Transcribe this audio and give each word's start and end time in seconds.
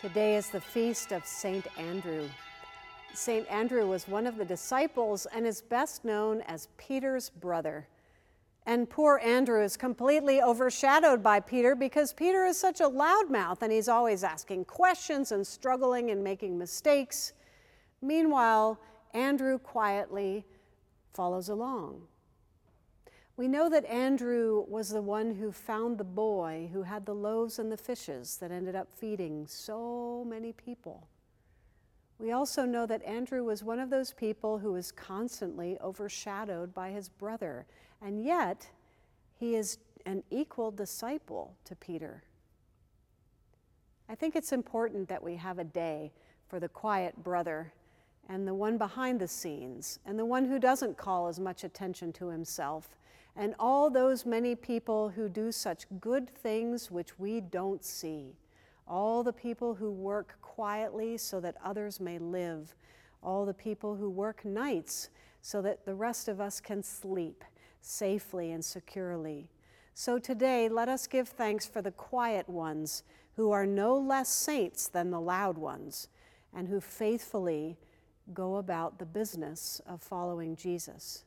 Today 0.00 0.36
is 0.36 0.48
the 0.48 0.60
feast 0.60 1.10
of 1.10 1.26
St. 1.26 1.66
Andrew. 1.76 2.28
St. 3.14 3.44
Andrew 3.50 3.84
was 3.88 4.06
one 4.06 4.28
of 4.28 4.36
the 4.36 4.44
disciples 4.44 5.26
and 5.26 5.44
is 5.44 5.60
best 5.60 6.04
known 6.04 6.40
as 6.42 6.68
Peter's 6.76 7.30
brother. 7.30 7.88
And 8.64 8.88
poor 8.88 9.20
Andrew 9.24 9.60
is 9.60 9.76
completely 9.76 10.40
overshadowed 10.40 11.20
by 11.20 11.40
Peter 11.40 11.74
because 11.74 12.12
Peter 12.12 12.44
is 12.44 12.56
such 12.56 12.80
a 12.80 12.88
loudmouth 12.88 13.60
and 13.60 13.72
he's 13.72 13.88
always 13.88 14.22
asking 14.22 14.66
questions 14.66 15.32
and 15.32 15.44
struggling 15.44 16.12
and 16.12 16.22
making 16.22 16.56
mistakes. 16.56 17.32
Meanwhile, 18.00 18.78
Andrew 19.14 19.58
quietly 19.58 20.46
follows 21.12 21.48
along. 21.48 22.02
We 23.38 23.46
know 23.46 23.68
that 23.70 23.84
Andrew 23.84 24.64
was 24.66 24.88
the 24.88 25.00
one 25.00 25.36
who 25.36 25.52
found 25.52 25.96
the 25.96 26.02
boy 26.02 26.70
who 26.72 26.82
had 26.82 27.06
the 27.06 27.14
loaves 27.14 27.60
and 27.60 27.70
the 27.70 27.76
fishes 27.76 28.36
that 28.38 28.50
ended 28.50 28.74
up 28.74 28.88
feeding 28.92 29.46
so 29.46 30.26
many 30.28 30.52
people. 30.52 31.06
We 32.18 32.32
also 32.32 32.64
know 32.64 32.84
that 32.86 33.04
Andrew 33.04 33.44
was 33.44 33.62
one 33.62 33.78
of 33.78 33.90
those 33.90 34.12
people 34.12 34.58
who 34.58 34.72
was 34.72 34.90
constantly 34.90 35.78
overshadowed 35.80 36.74
by 36.74 36.90
his 36.90 37.08
brother, 37.08 37.64
and 38.02 38.24
yet 38.24 38.70
he 39.38 39.54
is 39.54 39.78
an 40.04 40.24
equal 40.30 40.72
disciple 40.72 41.54
to 41.64 41.76
Peter. 41.76 42.24
I 44.08 44.16
think 44.16 44.34
it's 44.34 44.50
important 44.50 45.08
that 45.10 45.22
we 45.22 45.36
have 45.36 45.60
a 45.60 45.64
day 45.64 46.10
for 46.48 46.58
the 46.58 46.68
quiet 46.68 47.22
brother 47.22 47.72
and 48.28 48.46
the 48.46 48.54
one 48.54 48.76
behind 48.78 49.20
the 49.20 49.28
scenes 49.28 49.98
and 50.04 50.18
the 50.18 50.24
one 50.24 50.44
who 50.44 50.58
doesn't 50.58 50.96
call 50.96 51.28
as 51.28 51.40
much 51.40 51.64
attention 51.64 52.12
to 52.12 52.28
himself 52.28 52.98
and 53.36 53.54
all 53.58 53.88
those 53.88 54.26
many 54.26 54.54
people 54.54 55.10
who 55.10 55.28
do 55.28 55.52
such 55.52 55.86
good 56.00 56.28
things 56.28 56.90
which 56.90 57.18
we 57.18 57.40
don't 57.40 57.84
see, 57.84 58.34
all 58.86 59.22
the 59.22 59.32
people 59.32 59.74
who 59.74 59.92
work 59.92 60.36
quietly 60.42 61.16
so 61.16 61.38
that 61.38 61.56
others 61.64 62.00
may 62.00 62.18
live, 62.18 62.74
all 63.22 63.46
the 63.46 63.54
people 63.54 63.94
who 63.94 64.10
work 64.10 64.44
nights 64.44 65.10
so 65.40 65.62
that 65.62 65.84
the 65.84 65.94
rest 65.94 66.28
of 66.28 66.40
us 66.40 66.60
can 66.60 66.82
sleep 66.82 67.44
safely 67.80 68.50
and 68.50 68.64
securely. 68.64 69.48
So 69.94 70.18
today, 70.18 70.68
let 70.68 70.88
us 70.88 71.06
give 71.06 71.28
thanks 71.28 71.66
for 71.66 71.80
the 71.80 71.92
quiet 71.92 72.48
ones 72.48 73.04
who 73.36 73.52
are 73.52 73.66
no 73.66 73.96
less 73.96 74.28
saints 74.28 74.88
than 74.88 75.10
the 75.10 75.20
loud 75.20 75.56
ones 75.56 76.08
and 76.52 76.68
who 76.68 76.80
faithfully 76.80 77.76
go 78.34 78.56
about 78.56 78.98
the 78.98 79.06
business 79.06 79.80
of 79.86 80.02
following 80.02 80.56
Jesus. 80.56 81.24